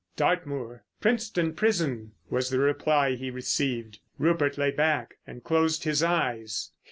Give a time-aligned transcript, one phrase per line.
[0.15, 0.83] "Dartmoor!
[0.99, 3.99] Princetown Prison," was the reply he received.
[4.17, 6.71] Rupert lay back and closed his eyes.